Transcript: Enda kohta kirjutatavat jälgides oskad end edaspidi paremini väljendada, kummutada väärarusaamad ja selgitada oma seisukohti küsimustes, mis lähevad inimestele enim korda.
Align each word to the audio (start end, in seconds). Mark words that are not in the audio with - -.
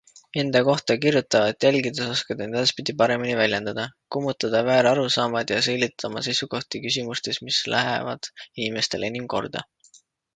Enda 0.41 0.59
kohta 0.67 0.93
kirjutatavat 1.01 1.65
jälgides 1.65 2.05
oskad 2.13 2.39
end 2.45 2.57
edaspidi 2.57 2.95
paremini 3.01 3.35
väljendada, 3.39 3.85
kummutada 4.15 4.61
väärarusaamad 4.69 5.53
ja 5.55 5.59
selgitada 5.67 6.11
oma 6.13 6.23
seisukohti 6.29 6.81
küsimustes, 6.87 7.41
mis 7.51 7.61
lähevad 7.75 8.31
inimestele 8.65 9.13
enim 9.15 9.29
korda. 9.35 9.63